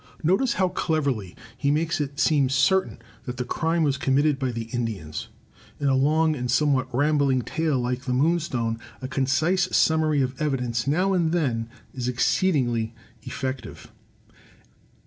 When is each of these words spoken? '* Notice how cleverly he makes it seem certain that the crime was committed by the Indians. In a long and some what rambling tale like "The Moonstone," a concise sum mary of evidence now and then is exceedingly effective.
'* 0.17 0.23
Notice 0.23 0.53
how 0.53 0.69
cleverly 0.69 1.35
he 1.55 1.69
makes 1.69 2.01
it 2.01 2.19
seem 2.19 2.49
certain 2.49 2.97
that 3.27 3.37
the 3.37 3.45
crime 3.45 3.83
was 3.83 3.99
committed 3.99 4.39
by 4.39 4.51
the 4.51 4.63
Indians. 4.73 5.27
In 5.79 5.89
a 5.89 5.93
long 5.95 6.35
and 6.35 6.49
some 6.49 6.73
what 6.73 6.91
rambling 6.91 7.43
tale 7.43 7.77
like 7.79 8.05
"The 8.05 8.13
Moonstone," 8.13 8.79
a 8.99 9.07
concise 9.07 9.69
sum 9.77 9.99
mary 9.99 10.23
of 10.23 10.41
evidence 10.41 10.87
now 10.87 11.13
and 11.13 11.31
then 11.31 11.69
is 11.93 12.07
exceedingly 12.07 12.95
effective. 13.21 13.91